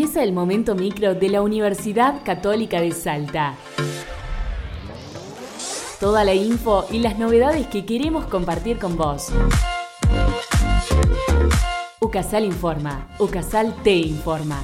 Empieza 0.00 0.22
el 0.22 0.32
momento 0.32 0.74
micro 0.74 1.14
de 1.14 1.28
la 1.28 1.42
Universidad 1.42 2.22
Católica 2.24 2.80
de 2.80 2.90
Salta. 2.90 3.54
Toda 6.00 6.24
la 6.24 6.32
info 6.32 6.86
y 6.90 7.00
las 7.00 7.18
novedades 7.18 7.66
que 7.66 7.84
queremos 7.84 8.24
compartir 8.24 8.78
con 8.78 8.96
vos. 8.96 9.28
Ucasal 12.00 12.46
informa. 12.46 13.08
Ucasal 13.18 13.74
te 13.82 13.94
informa. 13.94 14.62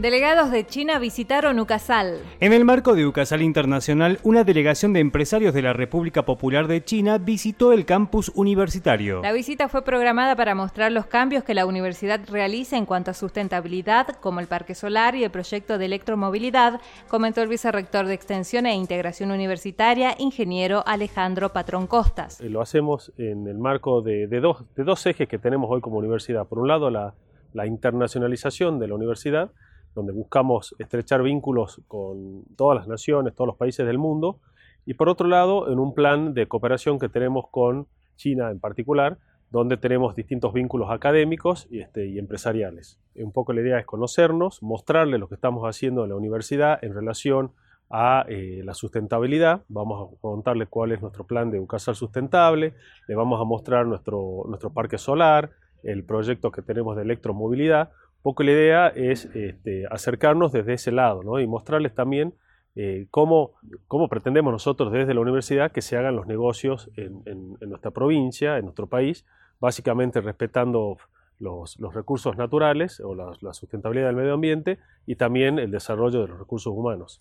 Delegados 0.00 0.50
de 0.50 0.64
China 0.64 0.98
visitaron 0.98 1.60
Ucasal. 1.60 2.22
En 2.40 2.54
el 2.54 2.64
marco 2.64 2.94
de 2.94 3.06
Ucasal 3.06 3.42
Internacional, 3.42 4.18
una 4.22 4.44
delegación 4.44 4.94
de 4.94 5.00
empresarios 5.00 5.52
de 5.52 5.60
la 5.60 5.74
República 5.74 6.24
Popular 6.24 6.68
de 6.68 6.82
China 6.82 7.18
visitó 7.18 7.70
el 7.74 7.84
campus 7.84 8.32
universitario. 8.34 9.20
La 9.20 9.34
visita 9.34 9.68
fue 9.68 9.82
programada 9.82 10.34
para 10.36 10.54
mostrar 10.54 10.90
los 10.90 11.04
cambios 11.04 11.44
que 11.44 11.52
la 11.52 11.66
universidad 11.66 12.18
realiza 12.30 12.78
en 12.78 12.86
cuanto 12.86 13.10
a 13.10 13.14
sustentabilidad, 13.14 14.06
como 14.22 14.40
el 14.40 14.46
parque 14.46 14.74
solar 14.74 15.16
y 15.16 15.24
el 15.24 15.30
proyecto 15.30 15.76
de 15.76 15.84
electromovilidad, 15.84 16.80
comentó 17.06 17.42
el 17.42 17.48
vicerrector 17.48 18.06
de 18.06 18.14
Extensión 18.14 18.64
e 18.64 18.74
Integración 18.74 19.30
Universitaria, 19.30 20.14
ingeniero 20.18 20.82
Alejandro 20.86 21.50
Patrón 21.50 21.86
Costas. 21.86 22.40
Eh, 22.40 22.48
lo 22.48 22.62
hacemos 22.62 23.12
en 23.18 23.46
el 23.46 23.58
marco 23.58 24.00
de, 24.00 24.26
dos, 24.28 24.64
de 24.74 24.84
dos, 24.84 25.04
ejes 25.04 25.28
que 25.28 25.36
tenemos 25.36 25.68
hoy 25.70 25.82
como 25.82 25.98
universidad. 25.98 26.46
Por 26.46 26.58
un 26.58 26.68
lado, 26.68 26.88
la, 26.88 27.12
la 27.52 27.66
internacionalización 27.66 28.78
de 28.78 28.88
la 28.88 28.94
universidad 28.94 29.50
donde 29.94 30.12
buscamos 30.12 30.74
estrechar 30.78 31.22
vínculos 31.22 31.80
con 31.88 32.44
todas 32.56 32.78
las 32.78 32.88
naciones, 32.88 33.34
todos 33.34 33.48
los 33.48 33.56
países 33.56 33.86
del 33.86 33.98
mundo, 33.98 34.40
y 34.86 34.94
por 34.94 35.08
otro 35.08 35.28
lado, 35.28 35.70
en 35.70 35.78
un 35.78 35.94
plan 35.94 36.34
de 36.34 36.46
cooperación 36.46 36.98
que 36.98 37.08
tenemos 37.08 37.46
con 37.50 37.86
China 38.16 38.50
en 38.50 38.60
particular, 38.60 39.18
donde 39.50 39.76
tenemos 39.76 40.14
distintos 40.14 40.52
vínculos 40.52 40.90
académicos 40.90 41.66
y, 41.70 41.80
este, 41.80 42.06
y 42.06 42.18
empresariales. 42.18 42.98
Un 43.16 43.32
poco 43.32 43.52
la 43.52 43.60
idea 43.60 43.78
es 43.78 43.86
conocernos, 43.86 44.62
mostrarle 44.62 45.18
lo 45.18 45.28
que 45.28 45.34
estamos 45.34 45.64
haciendo 45.64 46.04
en 46.04 46.10
la 46.10 46.16
universidad 46.16 46.82
en 46.82 46.94
relación 46.94 47.52
a 47.90 48.24
eh, 48.28 48.62
la 48.64 48.74
sustentabilidad. 48.74 49.62
Vamos 49.68 50.08
a 50.08 50.20
contarles 50.20 50.68
cuál 50.68 50.92
es 50.92 51.02
nuestro 51.02 51.24
plan 51.24 51.50
de 51.50 51.58
Ucasal 51.58 51.96
sustentable, 51.96 52.74
le 53.08 53.14
vamos 53.16 53.40
a 53.40 53.44
mostrar 53.44 53.86
nuestro, 53.86 54.44
nuestro 54.46 54.72
parque 54.72 54.96
solar, 54.96 55.50
el 55.82 56.04
proyecto 56.04 56.52
que 56.52 56.62
tenemos 56.62 56.94
de 56.94 57.02
electromovilidad, 57.02 57.90
poco 58.22 58.42
la 58.42 58.52
idea 58.52 58.88
es 58.88 59.26
este, 59.34 59.86
acercarnos 59.90 60.52
desde 60.52 60.74
ese 60.74 60.92
lado 60.92 61.22
¿no? 61.22 61.40
y 61.40 61.46
mostrarles 61.46 61.94
también 61.94 62.34
eh, 62.76 63.06
cómo, 63.10 63.52
cómo, 63.88 64.08
pretendemos 64.08 64.52
nosotros 64.52 64.92
desde 64.92 65.12
la 65.12 65.20
universidad 65.20 65.72
que 65.72 65.82
se 65.82 65.96
hagan 65.96 66.14
los 66.14 66.26
negocios 66.26 66.88
en, 66.96 67.56
nuestra 67.60 67.90
provincia, 67.90 68.58
en 68.58 68.64
nuestro 68.64 68.86
país, 68.86 69.26
básicamente 69.58 70.20
respetando 70.20 70.98
los, 71.38 71.76
recursos 71.92 72.36
naturales 72.36 73.00
o 73.00 73.14
la 73.14 73.54
sustentabilidad 73.54 74.06
del 74.06 74.16
medio 74.16 74.34
ambiente 74.34 74.78
y 75.04 75.16
también 75.16 75.58
el 75.58 75.70
desarrollo 75.70 76.22
de 76.22 76.28
los 76.28 76.38
recursos 76.38 76.72
humanos. 76.72 77.20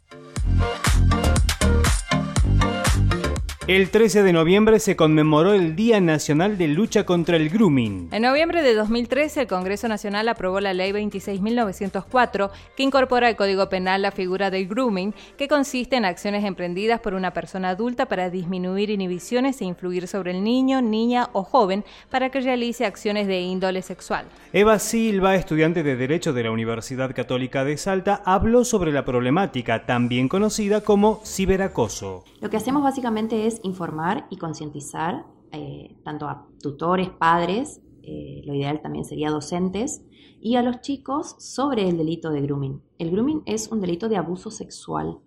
El 3.69 3.91
13 3.91 4.23
de 4.23 4.33
noviembre 4.33 4.79
se 4.79 4.95
conmemoró 4.95 5.53
el 5.53 5.75
Día 5.75 6.01
Nacional 6.01 6.57
de 6.57 6.67
Lucha 6.67 7.05
contra 7.05 7.37
el 7.37 7.51
Grooming. 7.51 8.09
En 8.11 8.23
noviembre 8.23 8.63
de 8.63 8.73
2013, 8.73 9.41
el 9.41 9.47
Congreso 9.47 9.87
Nacional 9.87 10.27
aprobó 10.27 10.59
la 10.59 10.73
Ley 10.73 10.91
26.904, 10.91 12.49
que 12.75 12.81
incorpora 12.81 13.27
al 13.27 13.35
Código 13.35 13.69
Penal 13.69 14.01
la 14.01 14.09
figura 14.09 14.49
del 14.49 14.67
grooming, 14.67 15.13
que 15.37 15.47
consiste 15.47 15.97
en 15.97 16.05
acciones 16.05 16.45
emprendidas 16.45 16.99
por 16.99 17.13
una 17.13 17.31
persona 17.31 17.69
adulta 17.69 18.07
para 18.07 18.31
disminuir 18.31 18.89
inhibiciones 18.89 19.61
e 19.61 19.65
influir 19.65 20.07
sobre 20.07 20.31
el 20.31 20.43
niño, 20.43 20.81
niña 20.81 21.29
o 21.33 21.43
joven 21.43 21.85
para 22.09 22.31
que 22.31 22.41
realice 22.41 22.87
acciones 22.87 23.27
de 23.27 23.39
índole 23.39 23.83
sexual. 23.83 24.25
Eva 24.51 24.79
Silva, 24.79 25.35
estudiante 25.35 25.83
de 25.83 25.95
Derecho 25.95 26.33
de 26.33 26.41
la 26.41 26.49
Universidad 26.49 27.13
Católica 27.13 27.63
de 27.63 27.77
Salta, 27.77 28.23
habló 28.25 28.65
sobre 28.65 28.91
la 28.91 29.05
problemática, 29.05 29.85
también 29.85 30.27
conocida 30.27 30.81
como 30.81 31.21
ciberacoso. 31.23 32.23
Lo 32.41 32.49
que 32.49 32.57
hacemos 32.57 32.81
básicamente 32.81 33.45
es 33.45 33.58
informar 33.63 34.27
y 34.29 34.37
concientizar 34.37 35.25
eh, 35.51 35.95
tanto 36.03 36.27
a 36.27 36.47
tutores, 36.61 37.09
padres, 37.09 37.81
eh, 38.03 38.41
lo 38.45 38.53
ideal 38.53 38.81
también 38.81 39.05
sería 39.05 39.29
docentes, 39.29 40.05
y 40.41 40.55
a 40.55 40.61
los 40.61 40.81
chicos 40.81 41.35
sobre 41.39 41.87
el 41.87 41.97
delito 41.97 42.29
de 42.29 42.41
grooming. 42.41 42.81
El 42.97 43.11
grooming 43.11 43.43
es 43.45 43.71
un 43.71 43.81
delito 43.81 44.09
de 44.09 44.17
abuso 44.17 44.51
sexual. 44.51 45.19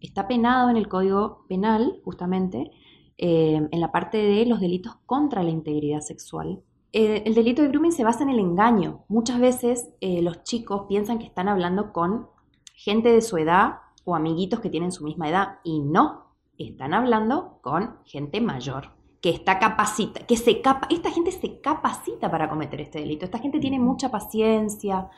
Está 0.00 0.26
penado 0.26 0.70
en 0.70 0.76
el 0.76 0.88
Código 0.88 1.44
Penal, 1.48 2.00
justamente, 2.04 2.70
eh, 3.18 3.68
en 3.70 3.80
la 3.80 3.92
parte 3.92 4.18
de 4.18 4.46
los 4.46 4.60
delitos 4.60 4.96
contra 5.06 5.42
la 5.42 5.50
integridad 5.50 6.00
sexual. 6.00 6.62
el 6.90 7.34
delito 7.34 7.60
de 7.60 7.68
grooming 7.68 7.92
se 7.92 8.02
basa 8.02 8.22
en 8.22 8.30
el 8.30 8.38
engaño. 8.38 9.04
Muchas 9.08 9.38
veces 9.38 9.90
los 10.00 10.42
chicos 10.42 10.86
piensan 10.88 11.18
que 11.18 11.26
están 11.26 11.46
hablando 11.46 11.92
con 11.92 12.28
gente 12.74 13.12
de 13.12 13.20
su 13.20 13.36
edad 13.36 13.80
o 14.04 14.16
amiguitos 14.16 14.60
que 14.60 14.70
tienen 14.70 14.90
su 14.90 15.04
misma 15.04 15.28
edad 15.28 15.58
y 15.64 15.80
no, 15.80 16.27
están 16.58 16.94
hablando 16.94 17.58
con 17.62 17.98
gente 18.04 18.40
mayor 18.40 18.98
que 19.20 19.30
está 19.30 19.58
capacita, 19.58 20.26
que 20.26 20.36
se 20.36 20.60
capa, 20.60 20.86
esta 20.90 21.10
gente 21.10 21.32
se 21.32 21.60
capacita 21.60 22.30
para 22.30 22.48
cometer 22.48 22.80
este 22.80 23.00
delito, 23.00 23.24
esta 23.24 23.38
gente 23.38 23.58
tiene 23.58 23.80
mucha 23.80 24.10
paciencia, 24.10 25.08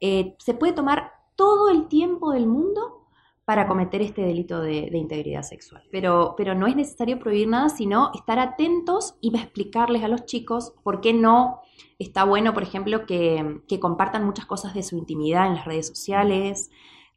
eh, 0.00 0.34
se 0.38 0.54
puede 0.54 0.72
tomar 0.72 1.12
todo 1.36 1.68
el 1.68 1.88
tiempo 1.88 2.32
del 2.32 2.46
mundo 2.46 3.06
para 3.44 3.66
cometer 3.66 4.00
este 4.00 4.22
delito 4.22 4.60
de, 4.60 4.88
integridad 4.92 5.42
sexual. 5.42 5.82
Pero, 5.90 6.34
pero 6.36 6.54
no 6.54 6.68
es 6.68 6.76
necesario 6.76 7.18
prohibir 7.18 7.48
nada, 7.48 7.68
sino 7.68 8.12
estar 8.14 8.38
atentos 8.38 9.16
y 9.20 9.36
explicarles 9.36 10.04
a 10.04 10.08
los 10.08 10.24
chicos 10.24 10.72
por 10.84 11.00
qué 11.00 11.12
no 11.12 11.60
está 11.98 12.24
bueno, 12.24 12.54
por 12.54 12.62
ejemplo, 12.62 13.06
que, 13.06 13.60
que 13.66 13.80
compartan 13.80 14.24
muchas 14.24 14.46
cosas 14.46 14.72
de 14.72 14.84
su 14.84 14.96
intimidad 14.96 15.48
en 15.48 15.56
las 15.56 15.64
redes 15.64 15.88
sociales, 15.88 16.70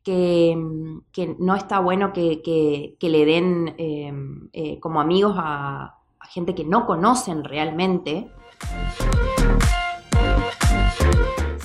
que, 0.03 0.55
no 1.39 1.55
está 1.55 1.79
bueno 1.79 2.13
que, 2.13 2.95
le 2.99 3.25
den 3.25 3.75
em, 3.77 4.49
eh, 4.53 4.79
como 4.79 5.01
amigos 5.01 5.35
a 5.37 5.95
gente 6.29 6.55
que 6.55 6.63
no 6.63 6.85
conocen 6.85 7.43
realmente. 7.43 8.29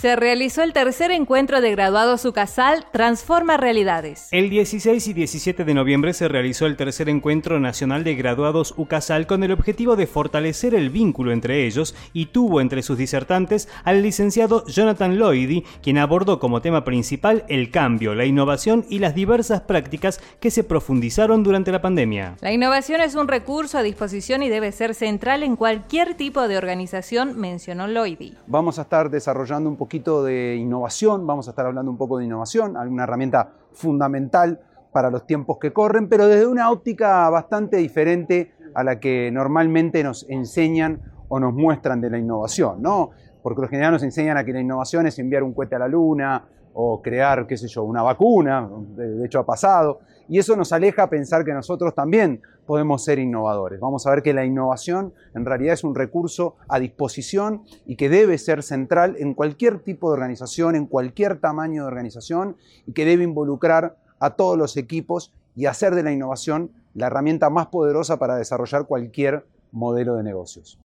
Se 0.01 0.15
realizó 0.15 0.63
el 0.63 0.73
tercer 0.73 1.11
encuentro 1.11 1.61
de 1.61 1.73
graduados 1.73 2.25
UCASAL 2.25 2.87
Transforma 2.93 3.57
Realidades. 3.57 4.29
El 4.31 4.49
16 4.49 5.09
y 5.09 5.13
17 5.13 5.65
de 5.65 5.75
noviembre 5.75 6.15
se 6.15 6.29
realizó 6.29 6.67
el 6.67 6.77
tercer 6.77 7.09
encuentro 7.09 7.59
nacional 7.59 8.05
de 8.05 8.15
graduados 8.15 8.75
UCASAL 8.77 9.27
con 9.27 9.43
el 9.43 9.51
objetivo 9.51 9.97
de 9.97 10.07
fortalecer 10.07 10.77
el 10.77 10.91
vínculo 10.91 11.33
entre 11.33 11.67
ellos 11.67 11.97
y 12.13 12.27
tuvo 12.27 12.61
entre 12.61 12.83
sus 12.83 12.97
disertantes 12.97 13.69
al 13.83 14.03
licenciado 14.03 14.65
Jonathan 14.69 15.17
Lloydy, 15.17 15.65
quien 15.83 15.99
abordó 15.99 16.39
como 16.39 16.63
tema 16.63 16.85
principal 16.85 17.45
el 17.49 17.73
cambio, 17.73 18.15
la 18.15 18.25
innovación 18.25 18.87
y 18.89 19.01
las 19.01 19.17
diversas 19.17 19.63
prácticas 19.63 20.21
que 20.39 20.53
se 20.53 20.63
profundizaron 20.63 21.43
durante 21.43 21.73
la 21.73 21.83
pandemia. 21.83 22.37
La 22.41 22.53
innovación 22.53 23.01
es 23.01 23.17
un 23.17 23.27
recurso 23.27 23.79
a 23.79 23.83
disposición 23.83 24.45
y 24.45 24.49
debe 24.49 24.71
ser 24.71 24.95
central 24.95 25.43
en 25.43 25.57
cualquier 25.57 26.15
tipo 26.15 26.47
de 26.47 26.57
organización, 26.57 27.37
mencionó 27.37 27.89
Lloydy. 27.89 28.37
Vamos 28.47 28.79
a 28.79 28.83
estar 28.83 29.11
desarrollando 29.11 29.69
un 29.69 29.77
poco 29.77 29.88
poquito 29.89 30.23
de 30.23 30.55
innovación, 30.57 31.27
vamos 31.27 31.49
a 31.49 31.53
estar 31.53 31.65
hablando 31.65 31.91
un 31.91 31.97
poco 31.97 32.19
de 32.19 32.27
innovación, 32.27 32.77
una 32.77 33.05
herramienta 33.05 33.53
fundamental 33.73 34.61
para 34.93 35.09
los 35.11 35.27
tiempos 35.27 35.57
que 35.59 35.73
corren, 35.73 36.11
pero 36.11 36.27
desde 36.27 36.47
una 36.47 36.71
óptica 36.71 37.31
bastante 37.31 37.79
diferente 37.79 38.53
a 38.75 38.85
la 38.85 39.01
que 39.01 39.31
normalmente 39.33 40.05
nos 40.05 40.29
enseñan 40.29 41.01
o 41.29 41.41
nos 41.41 41.55
muestran 41.55 42.03
de 42.03 42.11
la 42.11 42.19
innovación, 42.19 42.83
¿no? 42.83 43.13
Porque 43.43 43.63
lo 43.63 43.69
general 43.69 43.93
nos 43.93 44.03
enseñan 44.03 44.37
a 44.37 44.45
que 44.45 44.53
la 44.53 44.61
innovación 44.61 45.07
es 45.07 45.19
enviar 45.19 45.43
un 45.43 45.55
cohete 45.55 45.77
a 45.77 45.79
la 45.79 45.89
luna 45.89 46.45
o 46.81 47.03
crear, 47.03 47.45
qué 47.49 47.57
sé 47.57 47.67
yo, 47.67 47.83
una 47.83 48.03
vacuna, 48.03 48.71
de 48.95 49.27
hecho 49.27 49.41
ha 49.41 49.45
pasado, 49.45 49.99
y 50.29 50.39
eso 50.39 50.55
nos 50.55 50.73
aleja 50.73 51.03
a 51.03 51.11
pensar 51.11 51.45
que 51.45 51.53
nosotros 51.53 51.93
también 51.93 52.41
podemos 52.67 53.03
ser 53.03 53.19
innovadores. 53.19 53.81
Vamos 53.81 54.07
a 54.07 54.11
ver 54.11 54.23
que 54.23 54.33
la 54.33 54.45
innovación 54.45 55.13
en 55.35 55.45
realidad 55.45 55.75
es 55.75 55.83
un 55.83 55.97
recurso 55.97 56.55
a 56.69 56.79
disposición 56.79 57.65
y 57.85 57.97
que 57.97 58.09
debe 58.09 58.39
ser 58.39 58.63
central 58.63 59.17
en 59.19 59.35
cualquier 59.35 59.81
tipo 59.81 60.09
de 60.09 60.15
organización, 60.15 60.77
en 60.77 60.87
cualquier 60.87 61.41
tamaño 61.41 61.83
de 61.83 61.89
organización 61.89 62.57
y 62.87 62.93
que 62.93 63.05
debe 63.05 63.25
involucrar 63.25 63.97
a 64.21 64.37
todos 64.37 64.57
los 64.57 64.77
equipos 64.77 65.33
y 65.57 65.67
hacer 65.67 65.97
de 65.97 66.05
la 66.05 66.13
innovación 66.13 66.71
la 66.95 67.09
herramienta 67.09 67.51
más 67.51 67.67
poderosa 67.67 68.21
para 68.21 68.37
desarrollar 68.37 68.87
cualquier 68.87 69.45
modelo 69.73 70.15
de 70.15 70.23
negocios. 70.23 70.79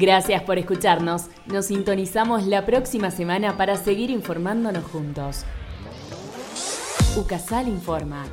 Gracias 0.00 0.42
por 0.44 0.56
escucharnos. 0.56 1.26
Nos 1.44 1.66
sintonizamos 1.66 2.46
la 2.46 2.64
próxima 2.64 3.10
semana 3.10 3.58
para 3.58 3.76
seguir 3.76 4.08
informándonos 4.08 4.82
juntos. 4.84 5.44
UCASAL 7.18 7.68
informa. 7.68 8.24